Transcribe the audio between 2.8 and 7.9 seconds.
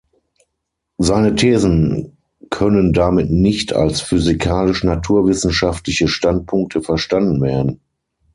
damit nicht als physikalisch-naturwissenschaftliche Standpunkte verstanden werden.